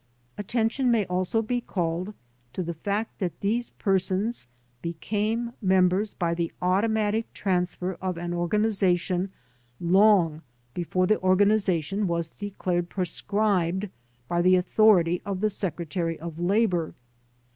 Attention 0.35 0.89
may 0.89 1.05
also 1.05 1.43
be 1.43 1.61
called 1.61 2.15
to 2.53 2.63
the 2.63 2.73
fact 2.73 3.19
that 3.19 3.39
these 3.41 3.69
persons 3.69 4.47
became 4.81 5.53
members 5.61 6.15
by 6.15 6.33
the 6.33 6.51
automatic 6.59 7.31
transfer 7.35 7.93
of 8.01 8.17
an 8.17 8.33
organization 8.33 9.31
long 9.79 10.41
before 10.73 11.05
the 11.05 11.19
organization 11.21 12.07
was 12.07 12.31
de 12.31 12.49
clared 12.57 12.89
proscribed 12.89 13.89
by 14.27 14.41
the 14.41 14.55
authority 14.55 15.21
of 15.23 15.39
the 15.39 15.51
Secretary 15.51 16.17
of 16.19 16.39
Labor. 16.39 16.95